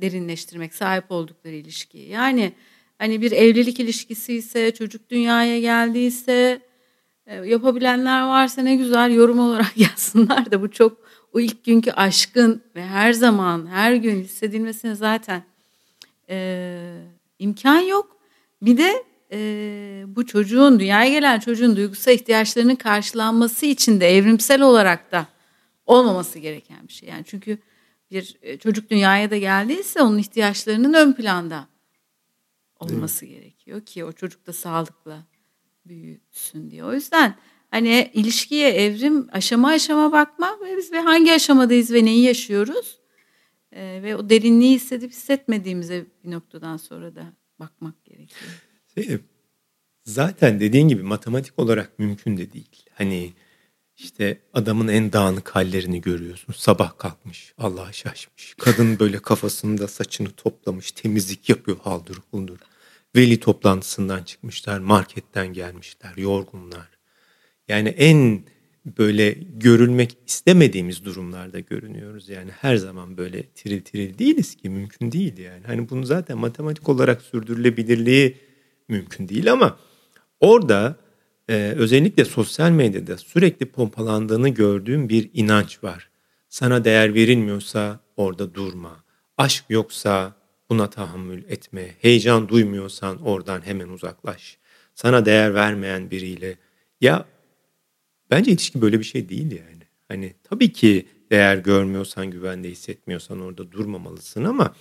derinleştirmek, 0.00 0.74
sahip 0.74 1.10
oldukları 1.10 1.54
ilişkiyi. 1.54 2.08
Yani 2.08 2.52
hani 2.98 3.22
bir 3.22 3.32
evlilik 3.32 3.80
ilişkisi 3.80 4.34
ise, 4.34 4.74
çocuk 4.74 5.10
dünyaya 5.10 5.60
geldiyse, 5.60 6.60
e, 7.26 7.34
yapabilenler 7.34 8.22
varsa 8.22 8.62
ne 8.62 8.76
güzel 8.76 9.10
yorum 9.10 9.38
olarak 9.38 9.72
yazsınlar 9.76 10.50
da 10.50 10.62
bu 10.62 10.70
çok 10.70 10.98
o 11.32 11.40
ilk 11.40 11.64
günkü 11.64 11.90
aşkın 11.90 12.62
ve 12.74 12.86
her 12.86 13.12
zaman, 13.12 13.66
her 13.66 13.94
gün 13.94 14.24
hissedilmesine 14.24 14.94
zaten 14.94 15.42
e, 16.30 17.12
imkan 17.42 17.80
yok. 17.80 18.16
Bir 18.62 18.76
de 18.76 19.04
e, 19.32 20.04
bu 20.06 20.26
çocuğun, 20.26 20.80
dünyaya 20.80 21.10
gelen 21.10 21.40
çocuğun 21.40 21.76
duygusal 21.76 22.14
ihtiyaçlarının 22.14 22.74
karşılanması 22.74 23.66
için 23.66 24.00
de 24.00 24.16
evrimsel 24.16 24.62
olarak 24.62 25.12
da 25.12 25.26
olmaması 25.86 26.38
gereken 26.38 26.88
bir 26.88 26.92
şey. 26.92 27.08
Yani 27.08 27.24
çünkü 27.26 27.58
bir 28.10 28.36
e, 28.42 28.56
çocuk 28.58 28.90
dünyaya 28.90 29.30
da 29.30 29.36
geldiyse 29.36 30.02
onun 30.02 30.18
ihtiyaçlarının 30.18 30.94
ön 30.94 31.12
planda 31.12 31.68
olması 32.80 33.26
gerekiyor 33.26 33.80
ki 33.80 34.04
o 34.04 34.12
çocuk 34.12 34.46
da 34.46 34.52
sağlıklı 34.52 35.18
büyüsün 35.86 36.70
diye. 36.70 36.84
O 36.84 36.92
yüzden 36.92 37.34
hani 37.70 38.10
ilişkiye 38.14 38.70
evrim 38.70 39.28
aşama 39.32 39.68
aşama 39.68 40.12
bakmak 40.12 40.62
ve 40.62 40.76
biz 40.76 40.92
ve 40.92 41.00
hangi 41.00 41.32
aşamadayız 41.32 41.92
ve 41.92 42.04
neyi 42.04 42.22
yaşıyoruz 42.22 43.01
ee, 43.72 44.00
ve 44.02 44.16
o 44.16 44.30
derinliği 44.30 44.74
hissedip 44.74 45.12
hissetmediğimize 45.12 46.06
bir 46.24 46.30
noktadan 46.30 46.76
sonra 46.76 47.14
da 47.14 47.32
bakmak 47.60 48.04
gerekiyor. 48.04 48.50
Şey, 48.94 49.18
zaten 50.04 50.60
dediğin 50.60 50.88
gibi 50.88 51.02
matematik 51.02 51.58
olarak 51.58 51.98
mümkün 51.98 52.36
de 52.36 52.52
değil. 52.52 52.84
Hani 52.94 53.32
işte 53.96 54.40
adamın 54.52 54.88
en 54.88 55.12
dağınık 55.12 55.48
hallerini 55.48 56.00
görüyorsun. 56.00 56.52
Sabah 56.52 56.98
kalkmış, 56.98 57.54
Allah'a 57.58 57.92
şaşmış. 57.92 58.54
Kadın 58.58 58.98
böyle 59.00 59.18
kafasında 59.18 59.88
saçını 59.88 60.30
toplamış, 60.30 60.92
temizlik 60.92 61.48
yapıyor 61.48 61.76
haldır 61.82 62.18
huldur. 62.30 62.58
Veli 63.16 63.40
toplantısından 63.40 64.22
çıkmışlar, 64.22 64.78
marketten 64.78 65.52
gelmişler, 65.52 66.16
yorgunlar. 66.16 66.88
Yani 67.68 67.88
en 67.88 68.44
böyle 68.86 69.36
görülmek 69.56 70.16
istemediğimiz 70.26 71.04
durumlarda 71.04 71.60
görünüyoruz. 71.60 72.28
Yani 72.28 72.50
her 72.50 72.76
zaman 72.76 73.16
böyle 73.16 73.42
tiril 73.42 73.80
tiril 73.80 74.18
değiliz 74.18 74.54
ki 74.54 74.68
mümkün 74.68 75.12
değil 75.12 75.38
yani. 75.38 75.62
Hani 75.66 75.90
bunu 75.90 76.04
zaten 76.04 76.38
matematik 76.38 76.88
olarak 76.88 77.22
sürdürülebilirliği 77.22 78.36
mümkün 78.88 79.28
değil 79.28 79.52
ama 79.52 79.78
orada 80.40 80.96
e, 81.48 81.54
özellikle 81.76 82.24
sosyal 82.24 82.70
medyada 82.70 83.18
sürekli 83.18 83.66
pompalandığını 83.66 84.48
gördüğüm 84.48 85.08
bir 85.08 85.30
inanç 85.34 85.84
var. 85.84 86.08
Sana 86.48 86.84
değer 86.84 87.14
verilmiyorsa 87.14 88.00
orada 88.16 88.54
durma. 88.54 89.04
Aşk 89.38 89.64
yoksa 89.68 90.34
buna 90.70 90.90
tahammül 90.90 91.44
etme. 91.48 91.94
Heyecan 92.00 92.48
duymuyorsan 92.48 93.22
oradan 93.22 93.66
hemen 93.66 93.88
uzaklaş. 93.88 94.58
Sana 94.94 95.24
değer 95.24 95.54
vermeyen 95.54 96.10
biriyle 96.10 96.56
ya 97.00 97.24
bence 98.32 98.50
ilişki 98.50 98.80
böyle 98.82 98.98
bir 98.98 99.04
şey 99.04 99.28
değil 99.28 99.50
yani. 99.50 99.82
Hani 100.08 100.32
tabii 100.44 100.72
ki 100.72 101.06
değer 101.30 101.56
görmüyorsan, 101.56 102.30
güvende 102.30 102.70
hissetmiyorsan 102.70 103.40
orada 103.40 103.72
durmamalısın 103.72 104.44
ama 104.44 104.74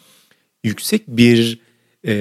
yüksek 0.64 1.08
bir 1.08 1.60
e, 2.06 2.14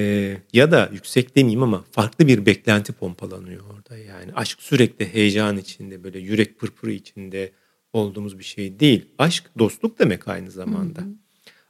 ya 0.53 0.71
da 0.71 0.91
yüksek 0.93 1.37
demeyeyim 1.37 1.63
ama 1.63 1.85
farklı 1.91 2.27
bir 2.27 2.47
beklenti 2.47 2.93
pompalanıyor 2.93 3.65
orada. 3.75 3.97
Yani 3.97 4.33
aşk 4.35 4.63
sürekli 4.63 5.15
heyecan 5.15 5.57
içinde 5.57 6.05
böyle 6.05 6.19
yürek 6.19 6.59
pırpırı 6.59 6.93
içinde 6.93 7.53
olduğumuz 7.93 8.39
bir 8.39 8.45
şey 8.45 8.81
değil. 8.81 9.05
Aşk 9.19 9.45
dostluk 9.59 9.99
demek 9.99 10.29
aynı 10.29 10.51
zamanda. 10.51 11.01
Hı 11.01 11.05
hı. 11.05 11.15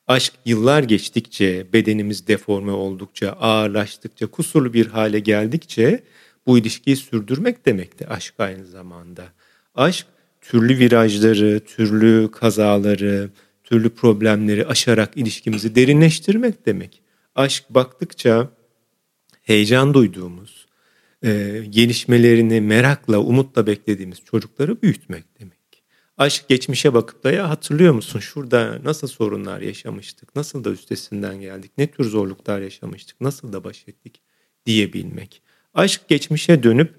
Aşk 0.07 0.33
yıllar 0.45 0.83
geçtikçe, 0.83 1.67
bedenimiz 1.73 2.26
deforme 2.26 2.73
oldukça, 2.73 3.33
ağırlaştıkça, 3.33 4.26
kusurlu 4.26 4.73
bir 4.73 4.87
hale 4.87 5.19
geldikçe 5.19 6.02
bu 6.47 6.59
ilişkiyi 6.59 6.97
sürdürmek 6.97 7.67
demekti 7.67 8.09
aşk 8.09 8.35
aynı 8.38 8.67
zamanda. 8.67 9.25
Aşk 9.81 10.07
türlü 10.41 10.79
virajları, 10.79 11.61
türlü 11.61 12.31
kazaları, 12.31 13.31
türlü 13.65 13.91
problemleri 13.91 14.67
aşarak 14.67 15.17
ilişkimizi 15.17 15.75
derinleştirmek 15.75 16.67
demek. 16.67 17.03
Aşk 17.35 17.65
baktıkça 17.71 18.49
heyecan 19.43 19.95
duyduğumuz, 19.95 20.67
e, 21.25 21.63
gelişmelerini 21.71 22.61
merakla, 22.61 23.19
umutla 23.19 23.67
beklediğimiz 23.67 24.21
çocukları 24.25 24.83
büyütmek 24.83 25.41
demek. 25.41 25.83
Aşk 26.19 26.49
geçmişe 26.49 26.95
bakıp 26.95 27.25
da 27.25 27.33
ya 27.33 27.49
hatırlıyor 27.49 27.95
musun 27.95 28.21
şurada 28.21 28.79
nasıl 28.85 29.09
sorunlar 29.09 29.61
yaşamıştık, 29.61 30.37
nasıl 30.37 30.65
da 30.65 30.71
üstesinden 30.71 31.41
geldik, 31.41 31.73
ne 31.79 31.87
tür 31.87 32.05
zorluklar 32.05 32.61
yaşamıştık, 32.61 33.21
nasıl 33.21 33.53
da 33.53 33.65
baş 33.65 33.85
ettik 33.89 34.21
diyebilmek. 34.67 35.43
Aşk 35.75 36.09
geçmişe 36.09 36.63
dönüp 36.63 36.95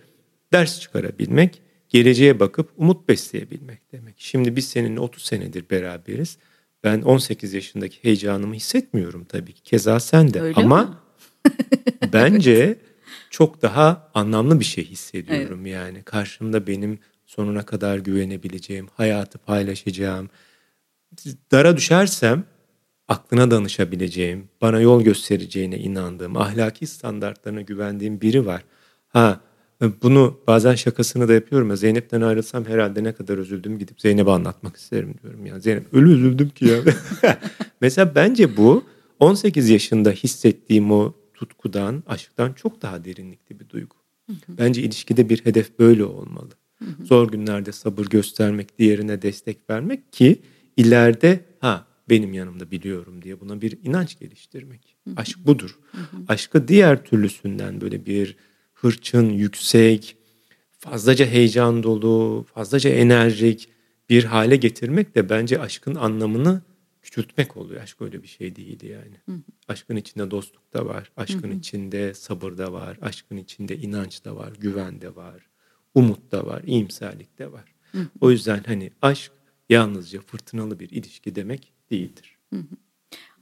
ders 0.53 0.79
çıkarabilmek, 0.79 1.60
geleceğe 1.91 2.39
bakıp 2.39 2.69
umut 2.77 3.09
besleyebilmek 3.09 3.91
demek. 3.91 4.15
Şimdi 4.17 4.55
biz 4.55 4.69
seninle 4.69 4.99
30 4.99 5.23
senedir 5.23 5.69
beraberiz. 5.69 6.37
Ben 6.83 7.01
18 7.01 7.53
yaşındaki 7.53 8.03
heyecanımı 8.03 8.53
hissetmiyorum 8.53 9.25
tabii 9.25 9.53
ki. 9.53 9.63
Keza 9.63 9.99
sen 9.99 10.33
de. 10.33 10.41
Öyle 10.41 10.61
Ama 10.61 11.03
bence 12.13 12.79
çok 13.29 13.61
daha 13.61 14.11
anlamlı 14.13 14.59
bir 14.59 14.65
şey 14.65 14.85
hissediyorum 14.85 15.61
evet. 15.61 15.73
yani. 15.73 16.03
Karşımda 16.03 16.67
benim 16.67 16.99
sonuna 17.25 17.65
kadar 17.65 17.97
güvenebileceğim, 17.97 18.87
hayatı 18.93 19.37
paylaşacağım. 19.37 20.29
Dara 21.51 21.77
düşersem 21.77 22.43
aklına 23.07 23.51
danışabileceğim, 23.51 24.49
bana 24.61 24.79
yol 24.79 25.01
göstereceğine 25.01 25.77
inandığım, 25.77 26.37
ahlaki 26.37 26.87
standartlarına 26.87 27.61
güvendiğim 27.61 28.21
biri 28.21 28.45
var. 28.45 28.63
Ha 29.07 29.41
bunu 30.01 30.39
bazen 30.47 30.75
şakasını 30.75 31.27
da 31.27 31.33
yapıyorum 31.33 31.69
ya 31.69 31.75
Zeynep'ten 31.75 32.21
ayrılsam 32.21 32.65
herhalde 32.65 33.03
ne 33.03 33.13
kadar 33.13 33.37
üzüldüm 33.37 33.79
gidip 33.79 34.01
Zeynep'e 34.01 34.31
anlatmak 34.31 34.75
isterim 34.75 35.15
diyorum 35.23 35.45
ya. 35.45 35.59
Zeynep 35.59 35.93
öyle 35.93 36.11
üzüldüm 36.11 36.49
ki 36.49 36.65
ya. 36.65 36.77
Mesela 37.81 38.15
bence 38.15 38.57
bu 38.57 38.83
18 39.19 39.69
yaşında 39.69 40.11
hissettiğim 40.11 40.91
o 40.91 41.13
tutkudan, 41.33 42.03
aşktan 42.07 42.53
çok 42.53 42.81
daha 42.81 43.05
derinlikli 43.05 43.59
bir 43.59 43.69
duygu. 43.69 43.95
Bence 44.49 44.81
ilişkide 44.81 45.29
bir 45.29 45.45
hedef 45.45 45.79
böyle 45.79 46.03
olmalı. 46.03 46.49
Zor 47.03 47.31
günlerde 47.31 47.71
sabır 47.71 48.05
göstermek, 48.05 48.79
diğerine 48.79 49.21
destek 49.21 49.69
vermek 49.69 50.13
ki 50.13 50.41
ileride 50.77 51.39
ha 51.59 51.85
benim 52.09 52.33
yanımda 52.33 52.71
biliyorum 52.71 53.21
diye 53.21 53.39
buna 53.39 53.61
bir 53.61 53.77
inanç 53.83 54.19
geliştirmek. 54.19 54.95
Aşk 55.15 55.37
budur. 55.45 55.79
Aşkı 56.27 56.67
diğer 56.67 57.05
türlüsünden 57.05 57.81
böyle 57.81 58.05
bir 58.05 58.35
hırçın, 58.81 59.29
yüksek, 59.29 60.17
fazlaca 60.79 61.25
heyecan 61.25 61.83
dolu, 61.83 62.45
fazlaca 62.53 62.89
enerjik 62.89 63.69
bir 64.09 64.23
hale 64.23 64.55
getirmek 64.55 65.15
de 65.15 65.29
bence 65.29 65.61
aşkın 65.61 65.95
anlamını 65.95 66.61
küçültmek 67.01 67.57
oluyor. 67.57 67.81
Aşk 67.81 68.01
öyle 68.01 68.23
bir 68.23 68.27
şey 68.27 68.55
değil 68.55 68.83
yani. 68.83 69.15
Hı 69.25 69.31
hı. 69.31 69.41
Aşkın 69.67 69.95
içinde 69.95 70.31
dostluk 70.31 70.73
da 70.73 70.85
var. 70.85 71.11
Aşkın 71.17 71.49
hı 71.49 71.53
hı. 71.53 71.57
içinde 71.57 72.13
sabır 72.13 72.57
da 72.57 72.73
var. 72.73 72.97
Aşkın 73.01 73.37
içinde 73.37 73.77
inanç 73.77 74.25
da 74.25 74.35
var. 74.35 74.53
Güven 74.59 75.01
de 75.01 75.15
var. 75.15 75.47
Umut 75.95 76.31
da 76.31 76.45
var. 76.45 76.63
iyimserlik 76.63 77.39
de 77.39 77.51
var. 77.51 77.73
Hı 77.91 77.97
hı. 77.97 78.07
O 78.21 78.31
yüzden 78.31 78.63
hani 78.65 78.91
aşk 79.01 79.31
yalnızca 79.69 80.21
fırtınalı 80.21 80.79
bir 80.79 80.89
ilişki 80.89 81.35
demek 81.35 81.73
değildir. 81.91 82.37
Hı 82.53 82.59
hı. 82.59 82.75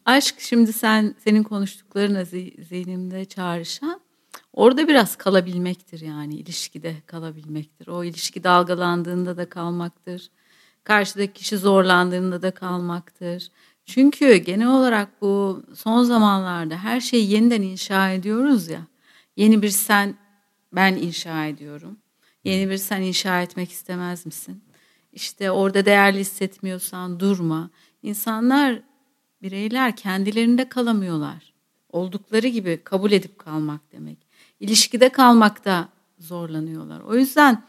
Aşk 0.05 0.35
şimdi 0.39 0.73
sen 0.73 1.15
senin 1.23 1.43
konuştuklarına 1.43 2.25
zihnimde 2.25 3.25
çağrışan 3.25 4.01
Orada 4.59 4.87
biraz 4.87 5.15
kalabilmektir 5.15 6.01
yani 6.01 6.35
ilişkide 6.35 6.95
kalabilmektir. 7.05 7.87
O 7.87 8.03
ilişki 8.03 8.43
dalgalandığında 8.43 9.37
da 9.37 9.49
kalmaktır. 9.49 10.29
Karşıdaki 10.83 11.33
kişi 11.33 11.57
zorlandığında 11.57 12.41
da 12.41 12.51
kalmaktır. 12.51 13.51
Çünkü 13.85 14.35
genel 14.35 14.67
olarak 14.67 15.21
bu 15.21 15.63
son 15.75 16.03
zamanlarda 16.03 16.77
her 16.77 16.99
şeyi 16.99 17.31
yeniden 17.31 17.61
inşa 17.61 18.11
ediyoruz 18.11 18.67
ya. 18.67 18.81
Yeni 19.35 19.61
bir 19.61 19.69
sen 19.69 20.15
ben 20.73 20.95
inşa 20.95 21.45
ediyorum. 21.45 21.97
Yeni 22.43 22.69
bir 22.69 22.77
sen 22.77 23.01
inşa 23.01 23.41
etmek 23.41 23.71
istemez 23.71 24.25
misin? 24.25 24.63
İşte 25.13 25.51
orada 25.51 25.85
değerli 25.85 26.19
hissetmiyorsan 26.19 27.19
durma. 27.19 27.69
İnsanlar, 28.03 28.81
bireyler 29.41 29.95
kendilerinde 29.95 30.69
kalamıyorlar. 30.69 31.53
Oldukları 31.89 32.47
gibi 32.47 32.81
kabul 32.83 33.11
edip 33.11 33.39
kalmak 33.39 33.91
demek 33.91 34.28
ilişkide 34.59 35.09
kalmakta 35.09 35.89
zorlanıyorlar. 36.19 37.01
O 37.01 37.15
yüzden 37.15 37.63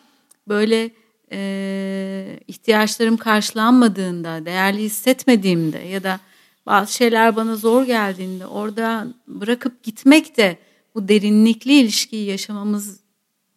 böyle 0.49 0.91
e, 1.33 2.41
ihtiyaçlarım 2.49 3.17
karşılanmadığında, 3.17 4.45
değerli 4.45 4.83
hissetmediğimde 4.83 5.79
ya 5.79 6.03
da 6.03 6.21
bazı 6.67 6.93
şeyler 6.93 7.37
bana 7.37 7.57
zor 7.57 7.85
geldiğinde 7.85 8.47
orada 8.47 9.07
bırakıp 9.29 9.83
gitmek 9.83 10.37
de 10.37 10.59
bu 10.95 11.09
derinlikli 11.09 11.73
ilişkiyi 11.73 12.27
yaşamamız 12.27 13.01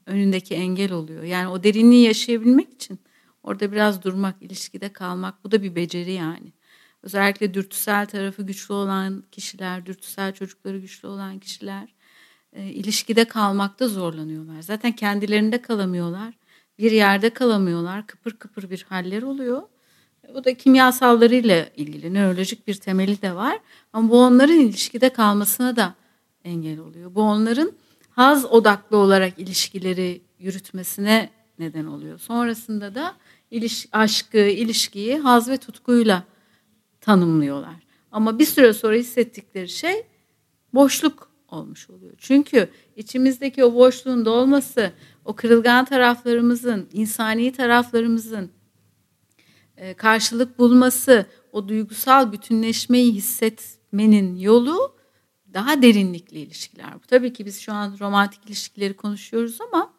önündeki 0.06 0.56
engel 0.56 0.92
oluyor. 0.92 1.24
Yani 1.24 1.48
o 1.48 1.64
derinliği 1.64 2.06
yaşayabilmek 2.06 2.74
için 2.74 3.00
orada 3.44 3.72
biraz 3.72 4.04
durmak, 4.04 4.42
ilişkide 4.42 4.90
kalmak 4.90 5.44
bu 5.44 5.52
da 5.52 5.64
bir 5.64 5.76
beceri 5.76 6.12
yani. 6.12 6.54
Özellikle 7.04 7.54
dürtüsel 7.54 8.06
tarafı 8.06 8.44
güçlü 8.44 8.74
olan 8.74 9.24
kişiler, 9.32 9.86
dürtüsel 9.86 10.34
çocukları 10.34 10.80
güçlü 10.80 11.08
olan 11.08 11.40
kişiler 11.40 11.94
e, 12.54 12.64
ilişkide 12.64 13.26
kalmakta 13.26 13.88
zorlanıyorlar. 13.88 14.62
Zaten 14.62 14.92
kendilerinde 14.92 15.62
kalamıyorlar. 15.62 16.34
Bir 16.80 16.92
yerde 16.92 17.30
kalamıyorlar. 17.30 18.08
Kıpır 18.08 18.32
kıpır 18.32 18.70
bir 18.70 18.86
haller 18.90 19.22
oluyor. 19.22 19.62
Bu 20.34 20.44
da 20.44 20.54
kimyasallarıyla 20.54 21.68
ilgili 21.78 22.14
nörolojik 22.14 22.68
bir 22.68 22.74
temeli 22.74 23.22
de 23.22 23.36
var. 23.36 23.60
Ama 23.94 24.10
bu 24.10 24.20
onların 24.20 24.60
ilişkide 24.60 25.10
kalmasına 25.10 25.76
da 25.76 25.96
engel 26.44 26.80
oluyor. 26.80 27.16
Bu 27.16 27.22
onların 27.22 27.72
haz 28.10 28.46
odaklı 28.46 28.98
olarak 28.98 29.40
ilişkileri 29.40 30.22
yürütmesine 30.40 31.30
neden 31.60 31.86
oluyor. 31.86 32.20
Sonrasında 32.20 32.96
da 32.96 33.16
iliş, 33.52 33.88
aşkı, 33.92 34.38
ilişkiyi 34.38 35.18
haz 35.18 35.50
ve 35.50 35.58
tutkuyla 35.58 36.24
tanımlıyorlar. 37.02 37.76
Ama 38.12 38.40
bir 38.40 38.46
süre 38.46 38.74
sonra 38.74 38.96
hissettikleri 38.96 39.70
şey 39.70 40.04
boşluk 40.74 41.33
olmuş 41.54 41.90
oluyor. 41.90 42.14
Çünkü 42.18 42.70
içimizdeki 42.96 43.64
o 43.64 43.74
boşluğun 43.74 44.26
dolması, 44.26 44.92
o 45.26 45.36
kırılgan 45.36 45.86
taraflarımızın, 45.86 46.90
insani 46.94 47.52
taraflarımızın 47.52 48.52
e, 49.78 49.94
karşılık 49.94 50.60
bulması, 50.60 51.26
o 51.52 51.68
duygusal 51.68 52.32
bütünleşmeyi 52.32 53.14
hissetmenin 53.14 54.36
yolu 54.36 54.96
daha 55.54 55.82
derinlikli 55.82 56.40
ilişkiler. 56.40 56.96
Bu 56.96 57.08
tabii 57.08 57.34
ki 57.34 57.46
biz 57.46 57.60
şu 57.60 57.74
an 57.74 57.98
romantik 58.00 58.46
ilişkileri 58.46 58.94
konuşuyoruz 58.94 59.62
ama 59.62 59.94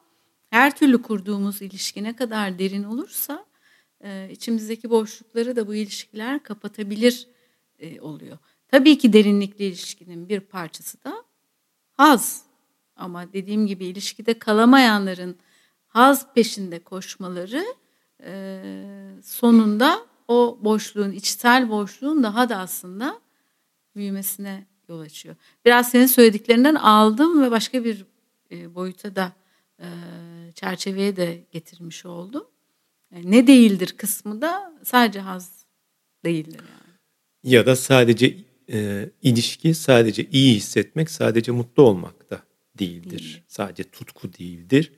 her 0.50 0.76
türlü 0.76 1.02
kurduğumuz 1.02 1.62
ilişki 1.62 2.04
ne 2.04 2.16
kadar 2.16 2.58
derin 2.58 2.84
olursa 2.84 3.46
e, 4.00 4.28
içimizdeki 4.30 4.90
boşlukları 4.90 5.56
da 5.56 5.66
bu 5.66 5.74
ilişkiler 5.74 6.42
kapatabilir 6.42 7.28
e, 7.78 8.00
oluyor. 8.00 8.38
Tabii 8.68 8.98
ki 8.98 9.12
derinlikli 9.12 9.64
ilişkinin 9.64 10.28
bir 10.28 10.40
parçası 10.40 11.04
da 11.04 11.23
haz. 11.96 12.42
Ama 12.96 13.32
dediğim 13.32 13.66
gibi 13.66 13.84
ilişkide 13.86 14.38
kalamayanların 14.38 15.36
haz 15.86 16.34
peşinde 16.34 16.78
koşmaları 16.78 17.64
e, 18.24 18.62
sonunda 19.22 20.06
o 20.28 20.58
boşluğun, 20.62 21.12
içsel 21.12 21.70
boşluğun 21.70 22.22
daha 22.22 22.48
da 22.48 22.56
aslında 22.56 23.20
büyümesine 23.96 24.66
yol 24.88 25.00
açıyor. 25.00 25.36
Biraz 25.64 25.90
senin 25.90 26.06
söylediklerinden 26.06 26.74
aldım 26.74 27.42
ve 27.42 27.50
başka 27.50 27.84
bir 27.84 28.04
e, 28.50 28.74
boyuta 28.74 29.16
da 29.16 29.32
e, 29.78 29.86
çerçeveye 30.54 31.16
de 31.16 31.44
getirmiş 31.52 32.06
oldum. 32.06 32.46
Yani 33.14 33.30
ne 33.30 33.46
değildir 33.46 33.94
kısmı 33.96 34.40
da 34.40 34.72
sadece 34.82 35.20
haz 35.20 35.64
değildir 36.24 36.60
yani. 36.60 36.94
Ya 37.54 37.66
da 37.66 37.76
sadece 37.76 38.36
e, 38.72 39.10
ilişki 39.22 39.74
sadece 39.74 40.26
iyi 40.32 40.54
hissetmek, 40.54 41.10
sadece 41.10 41.52
mutlu 41.52 41.82
olmak 41.82 42.30
da 42.30 42.42
değildir. 42.78 43.18
Değil. 43.18 43.42
Sadece 43.48 43.84
tutku 43.84 44.32
değildir. 44.32 44.92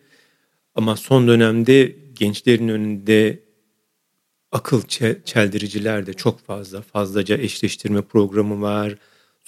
Ama 0.75 0.97
son 0.97 1.29
dönemde 1.29 1.97
gençlerin 2.15 2.69
önünde 2.69 3.43
akıl 4.53 4.83
çeldiriciler 5.25 6.07
de 6.07 6.13
çok 6.13 6.41
fazla. 6.41 6.83
Fazlaca 6.83 7.37
eşleştirme 7.37 8.03
programı 8.03 8.63
var. 8.63 8.97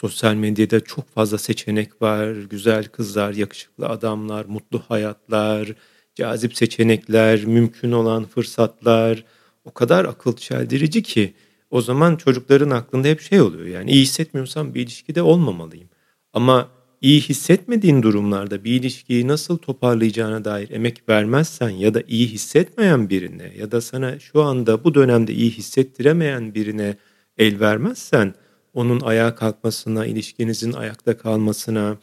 Sosyal 0.00 0.34
medyada 0.34 0.80
çok 0.80 1.10
fazla 1.10 1.38
seçenek 1.38 2.02
var. 2.02 2.32
Güzel 2.32 2.84
kızlar, 2.84 3.32
yakışıklı 3.32 3.88
adamlar, 3.88 4.44
mutlu 4.44 4.78
hayatlar, 4.78 5.74
cazip 6.14 6.56
seçenekler, 6.56 7.44
mümkün 7.44 7.92
olan 7.92 8.24
fırsatlar. 8.24 9.24
O 9.64 9.74
kadar 9.74 10.04
akıl 10.04 10.36
çeldirici 10.36 11.02
ki 11.02 11.34
o 11.70 11.80
zaman 11.80 12.16
çocukların 12.16 12.70
aklında 12.70 13.08
hep 13.08 13.20
şey 13.20 13.40
oluyor. 13.40 13.66
Yani 13.66 13.90
iyi 13.90 14.02
hissetmiyorsam 14.02 14.74
bir 14.74 14.82
ilişkide 14.82 15.22
olmamalıyım. 15.22 15.88
Ama 16.32 16.68
iyi 17.00 17.20
hissetmediğin 17.20 18.02
durumlarda 18.02 18.64
bir 18.64 18.80
ilişkiyi 18.80 19.28
nasıl 19.28 19.58
toparlayacağına 19.58 20.44
dair 20.44 20.70
emek 20.70 21.08
vermezsen 21.08 21.70
ya 21.70 21.94
da 21.94 22.02
iyi 22.08 22.28
hissetmeyen 22.28 23.10
birine 23.10 23.52
ya 23.58 23.72
da 23.72 23.80
sana 23.80 24.18
şu 24.18 24.42
anda 24.42 24.84
bu 24.84 24.94
dönemde 24.94 25.32
iyi 25.32 25.50
hissettiremeyen 25.50 26.54
birine 26.54 26.96
el 27.38 27.60
vermezsen 27.60 28.34
onun 28.74 29.00
ayağa 29.00 29.34
kalkmasına, 29.34 30.06
ilişkinizin 30.06 30.72
ayakta 30.72 31.18
kalmasına, 31.18 31.98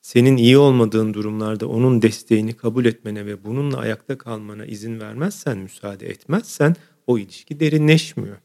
senin 0.00 0.36
iyi 0.36 0.58
olmadığın 0.58 1.14
durumlarda 1.14 1.68
onun 1.68 2.02
desteğini 2.02 2.52
kabul 2.52 2.84
etmene 2.84 3.26
ve 3.26 3.44
bununla 3.44 3.78
ayakta 3.78 4.18
kalmana 4.18 4.66
izin 4.66 5.00
vermezsen, 5.00 5.58
müsaade 5.58 6.08
etmezsen 6.08 6.76
o 7.06 7.18
ilişki 7.18 7.60
derinleşmiyor. 7.60 8.36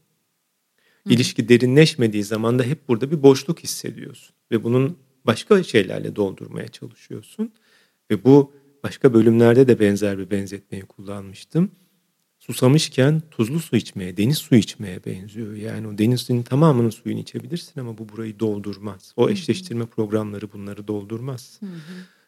İlişki 1.10 1.50
derinleşmediği 1.50 2.24
zaman 2.24 2.60
da 2.60 2.64
hep 2.64 2.88
burada 2.88 3.12
bir 3.12 3.24
boşluk 3.24 3.60
hissediyorsun 3.60 4.36
ve 4.52 4.64
bunun 4.64 4.98
başka 5.26 5.64
şeylerle 5.64 6.16
doldurmaya 6.16 6.68
çalışıyorsun. 6.68 7.52
Ve 8.12 8.24
bu 8.24 8.54
başka 8.84 9.14
bölümlerde 9.14 9.68
de 9.68 9.80
benzer 9.80 10.18
bir 10.18 10.30
benzetmeyi 10.30 10.84
kullanmıştım. 10.84 11.72
Susamışken 12.40 13.22
tuzlu 13.32 13.60
su 13.60 13.76
içmeye, 13.76 14.18
deniz 14.18 14.38
suyu 14.38 14.60
içmeye 14.62 15.06
benziyor. 15.06 15.54
Yani 15.56 15.88
o 15.88 15.98
deniz 15.98 16.22
suyunun 16.22 16.44
tamamının 16.44 16.90
suyunu 16.90 17.20
içebilirsin 17.20 17.80
ama 17.80 17.98
bu 17.98 18.10
burayı 18.10 18.40
doldurmaz. 18.40 19.14
O 19.16 19.30
eşleştirme 19.30 19.86
programları 19.86 20.52
bunları 20.52 20.88
doldurmaz. 20.88 21.58
Hı 21.60 21.66
hı. 21.66 21.70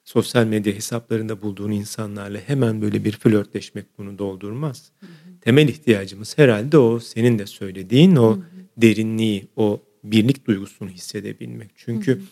Sosyal 0.05 0.45
medya 0.45 0.73
hesaplarında 0.73 1.41
bulduğun 1.41 1.71
insanlarla 1.71 2.39
hemen 2.45 2.81
böyle 2.81 3.05
bir 3.05 3.11
flörtleşmek 3.11 3.85
bunu 3.97 4.17
doldurmaz. 4.17 4.91
Hı 4.99 5.05
hı. 5.05 5.09
Temel 5.41 5.67
ihtiyacımız 5.67 6.37
herhalde 6.37 6.77
o 6.77 6.99
senin 6.99 7.39
de 7.39 7.45
söylediğin 7.45 8.15
o 8.15 8.35
hı 8.35 8.39
hı. 8.39 8.54
Derinliği, 8.77 9.47
o 9.55 9.83
birlik 10.03 10.47
duygusunu 10.47 10.89
hissedebilmek. 10.89 11.71
Çünkü 11.75 12.11
hı 12.11 12.19
hı 12.19 12.25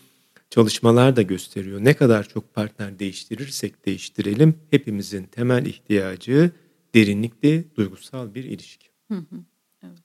Çalışmalar 0.53 1.15
da 1.15 1.21
gösteriyor. 1.21 1.83
Ne 1.83 1.93
kadar 1.93 2.23
çok 2.29 2.53
partner 2.53 2.99
değiştirirsek 2.99 3.85
değiştirelim 3.85 4.59
hepimizin 4.71 5.23
temel 5.23 5.65
ihtiyacı 5.65 6.51
derinlikli 6.95 7.67
duygusal 7.75 8.33
bir 8.33 8.43
ilişki. 8.43 8.87
Hı 9.11 9.17
hı, 9.17 9.43
evet. 9.83 9.97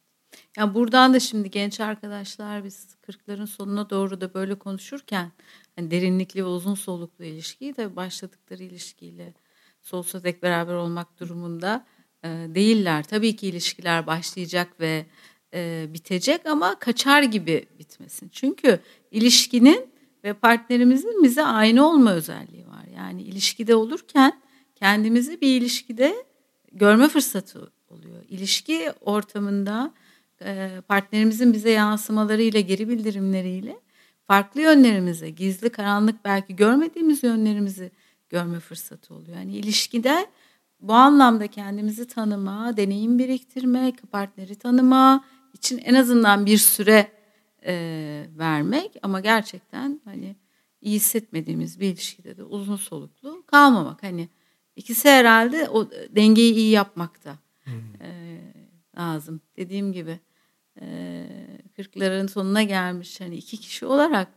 Ya 0.57 0.74
buradan 0.74 1.14
da 1.14 1.20
şimdi 1.20 1.51
genç 1.51 1.81
arkadaşlar 1.81 2.64
biz 2.64 2.96
40'ların 3.03 3.46
sonuna 3.46 3.90
doğru 3.90 4.20
da 4.20 4.35
böyle 4.35 4.55
konuşurken 4.55 5.33
hani 5.77 5.90
derinlikli 5.90 6.44
ve 6.44 6.48
uzun 6.48 6.74
soluklu 6.74 7.24
ilişkiyi 7.24 7.77
de 7.77 7.96
başladıkları 7.96 8.62
ilişkiyle 8.62 9.35
sonsuza 9.83 10.24
dek 10.24 10.42
beraber 10.42 10.74
olmak 10.74 11.20
durumunda 11.20 11.87
değiller. 12.24 13.05
Tabii 13.05 13.37
ki 13.37 13.46
ilişkiler 13.46 14.07
başlayacak 14.07 14.81
ve 14.81 15.07
e, 15.54 15.87
bitecek 15.94 16.46
ama 16.46 16.78
kaçar 16.78 17.22
gibi 17.22 17.66
bitmesin. 17.78 18.28
Çünkü 18.32 18.80
ilişkinin 19.11 19.90
ve 20.24 20.32
partnerimizin 20.32 21.22
bize 21.22 21.42
aynı 21.44 21.88
olma 21.88 22.12
özelliği 22.12 22.66
var. 22.66 22.84
Yani 22.96 23.22
ilişkide 23.22 23.74
olurken 23.74 24.40
kendimizi 24.74 25.40
bir 25.40 25.61
ilişkide 25.61 26.14
görme 26.72 27.08
fırsatı 27.08 27.72
oluyor. 27.88 28.24
İlişki 28.28 28.92
ortamında 29.00 29.94
e, 30.44 30.70
partnerimizin 30.88 31.52
bize 31.52 31.70
yansımalarıyla, 31.70 32.61
geri 32.61 32.88
bildirimleriyle 32.88 33.76
farklı 34.26 34.61
yönlerimizi, 34.61 35.34
gizli, 35.34 35.70
karanlık 35.70 36.24
belki 36.24 36.56
görmediğimiz 36.56 37.22
yönlerimizi 37.22 37.90
görme 38.28 38.61
fırsatı 38.61 39.14
oluyor. 39.14 39.38
Yani 39.38 39.56
ilişkide 39.56 40.26
bu 40.80 40.92
anlamda 40.92 41.46
kendimizi 41.46 42.06
tanıma, 42.06 42.76
deneyim 42.76 43.18
biriktirme, 43.18 43.92
partneri 44.11 44.54
tanıma 44.54 45.24
için 45.54 45.78
en 45.78 45.94
azından 45.94 46.46
bir 46.46 46.58
süre 46.58 47.12
e, 47.66 47.74
vermek 48.38 48.96
ama 49.02 49.20
gerçekten 49.20 50.00
hani 50.04 50.37
iyi 50.80 50.96
hissetmediğimiz 50.96 51.80
bir 51.80 51.87
ilişkide 51.87 52.37
de 52.37 52.44
uzun 52.44 52.76
soluklu 52.76 53.44
kalmamak. 53.46 54.02
Hani 54.02 54.28
ikisi 54.76 55.08
herhalde 55.08 55.68
o 55.68 55.90
dengeyi 55.90 56.54
iyi 56.54 56.70
yapmakta 56.70 57.38
hmm. 57.64 57.72
e, 58.02 58.38
lazım. 58.98 59.40
Dediğim 59.56 59.92
gibi 59.92 60.20
kırkların 61.76 62.24
e, 62.24 62.28
sonuna 62.28 62.62
gelmiş 62.62 63.20
hani 63.20 63.37
iki 63.37 63.56
kişi 63.56 63.87
olarak 63.87 64.28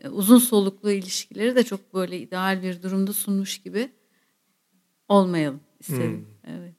e, 0.00 0.08
uzun 0.08 0.38
soluklu 0.38 0.90
ilişkileri 0.90 1.56
de 1.56 1.62
çok 1.62 1.94
böyle 1.94 2.18
ideal 2.20 2.62
bir 2.62 2.82
durumda 2.82 3.12
sunmuş 3.12 3.58
gibi 3.58 3.92
olmayalım 5.08 5.60
istedim. 5.80 6.26
Hmm. 6.42 6.54
Evet. 6.58 6.74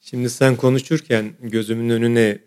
Şimdi 0.00 0.30
sen 0.30 0.56
konuşurken 0.56 1.32
gözümün 1.40 1.90
önüne 1.90 2.38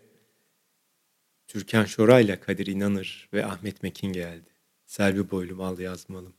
Türkan 1.54 1.84
Şoray 1.84 2.24
ile 2.24 2.40
Kadir 2.40 2.66
İnanır 2.66 3.28
ve 3.32 3.46
Ahmet 3.46 3.82
Mekin 3.82 4.12
geldi. 4.12 4.50
Selvi 4.86 5.30
Boylum 5.30 5.60
al 5.60 5.78
yazmalım. 5.78 6.32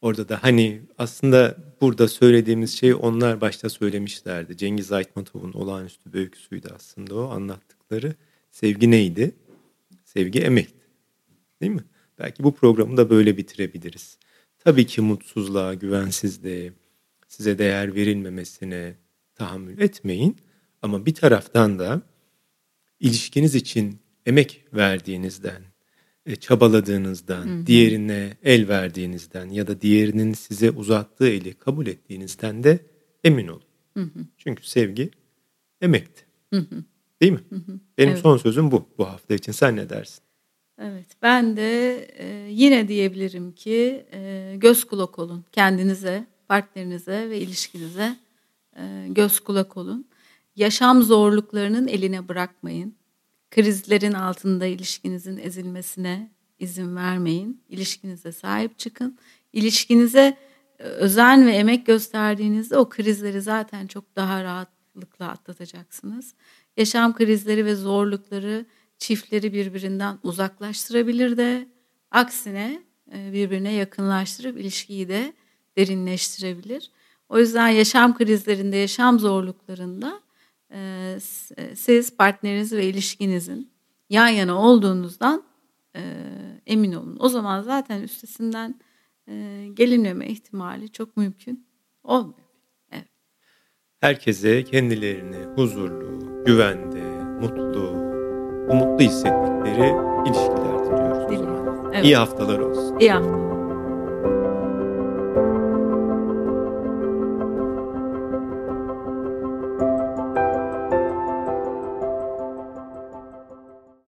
Orada 0.00 0.28
da 0.28 0.42
hani 0.42 0.82
aslında 0.98 1.56
burada 1.80 2.08
söylediğimiz 2.08 2.78
şey 2.78 2.94
onlar 2.94 3.40
başta 3.40 3.70
söylemişlerdi. 3.70 4.56
Cengiz 4.56 4.92
Aytmatov'un 4.92 5.52
olağanüstü 5.52 6.10
öyküsüydü 6.12 6.68
aslında 6.74 7.14
o 7.14 7.28
anlattıkları. 7.28 8.14
Sevgi 8.50 8.90
neydi? 8.90 9.34
Sevgi 10.04 10.40
emekti. 10.40 10.86
Değil 11.60 11.72
mi? 11.72 11.84
Belki 12.18 12.42
bu 12.42 12.54
programı 12.54 12.96
da 12.96 13.10
böyle 13.10 13.36
bitirebiliriz. 13.36 14.18
Tabii 14.58 14.86
ki 14.86 15.00
mutsuzluğa, 15.00 15.74
güvensizliğe, 15.74 16.72
size 17.28 17.58
değer 17.58 17.94
verilmemesine 17.94 18.94
tahammül 19.34 19.80
etmeyin. 19.80 20.36
Ama 20.82 21.06
bir 21.06 21.14
taraftan 21.14 21.78
da 21.78 22.02
ilişkiniz 23.00 23.54
için 23.54 24.00
emek 24.28 24.64
verdiğinizden, 24.74 25.62
e, 26.26 26.36
çabaladığınızdan, 26.36 27.46
hı 27.46 27.60
hı. 27.60 27.66
diğerine 27.66 28.36
el 28.42 28.68
verdiğinizden 28.68 29.48
ya 29.48 29.66
da 29.66 29.80
diğerinin 29.80 30.32
size 30.32 30.70
uzattığı 30.70 31.28
eli 31.28 31.54
kabul 31.54 31.86
ettiğinizden 31.86 32.64
de 32.64 32.78
emin 33.24 33.48
olun. 33.48 33.62
Hı 33.94 34.02
hı. 34.02 34.26
Çünkü 34.38 34.68
sevgi 34.68 35.10
emekti. 35.80 36.22
Hı 36.52 36.60
hı. 36.60 36.84
Değil 37.22 37.32
mi? 37.32 37.40
Hı 37.50 37.56
hı. 37.56 37.80
Benim 37.98 38.10
evet. 38.10 38.22
son 38.22 38.36
sözüm 38.36 38.70
bu 38.70 38.88
bu 38.98 39.08
hafta 39.08 39.34
için. 39.34 39.52
Sen 39.52 39.76
ne 39.76 39.90
dersin? 39.90 40.22
Evet, 40.82 41.06
ben 41.22 41.56
de 41.56 41.98
e, 42.18 42.48
yine 42.50 42.88
diyebilirim 42.88 43.52
ki 43.52 44.06
e, 44.12 44.54
göz 44.56 44.84
kulak 44.84 45.18
olun 45.18 45.44
kendinize, 45.52 46.26
partnerinize 46.48 47.30
ve 47.30 47.38
ilişkinize 47.38 48.16
e, 48.76 49.06
göz 49.08 49.40
kulak 49.40 49.76
olun. 49.76 50.08
Yaşam 50.56 51.02
zorluklarının 51.02 51.88
eline 51.88 52.28
bırakmayın. 52.28 52.97
Krizlerin 53.50 54.12
altında 54.12 54.66
ilişkinizin 54.66 55.38
ezilmesine 55.38 56.30
izin 56.58 56.96
vermeyin. 56.96 57.62
İlişkinize 57.68 58.32
sahip 58.32 58.78
çıkın. 58.78 59.18
İlişkinize 59.52 60.36
e, 60.78 60.82
özen 60.82 61.46
ve 61.46 61.52
emek 61.52 61.86
gösterdiğinizde 61.86 62.76
o 62.76 62.88
krizleri 62.88 63.42
zaten 63.42 63.86
çok 63.86 64.16
daha 64.16 64.44
rahatlıkla 64.44 65.28
atlatacaksınız. 65.28 66.34
Yaşam 66.76 67.14
krizleri 67.14 67.64
ve 67.64 67.74
zorlukları 67.74 68.66
çiftleri 68.98 69.52
birbirinden 69.52 70.18
uzaklaştırabilir 70.22 71.36
de 71.36 71.68
aksine 72.10 72.82
e, 73.14 73.32
birbirine 73.32 73.72
yakınlaştırıp 73.72 74.58
ilişkiyi 74.58 75.08
de 75.08 75.32
derinleştirebilir. 75.76 76.90
O 77.28 77.38
yüzden 77.38 77.68
yaşam 77.68 78.16
krizlerinde, 78.18 78.76
yaşam 78.76 79.18
zorluklarında 79.18 80.20
e, 80.70 81.18
e, 81.56 81.76
siz 81.76 82.16
partneriniz 82.16 82.72
ve 82.72 82.86
ilişkinizin 82.86 83.70
yan 84.10 84.28
yana 84.28 84.62
olduğunuzdan 84.62 85.48
emin 86.66 86.92
olun. 86.92 87.16
O 87.20 87.28
zaman 87.28 87.62
zaten 87.62 88.02
üstesinden 88.02 88.80
gelinmeme 89.74 90.26
ihtimali 90.26 90.92
çok 90.92 91.16
mümkün 91.16 91.66
olmuyor. 92.04 92.48
Evet. 92.92 93.08
Herkese 94.00 94.64
kendilerini 94.64 95.36
huzurlu, 95.56 96.44
güvende, 96.44 97.02
mutlu, 97.40 97.90
umutlu 98.70 99.04
hissettikleri 99.04 99.92
ilişkiler 100.26 100.84
diliyoruz. 100.84 101.30
Diliyorum. 101.30 101.90
Evet. 101.94 102.04
İyi 102.04 102.16
haftalar 102.16 102.58
olsun. 102.58 102.98
İyi 102.98 103.10
haftalar. 103.10 103.47